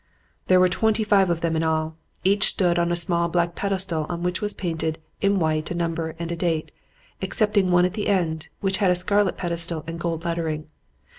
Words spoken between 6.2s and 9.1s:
a date; excepting one at the end, which had a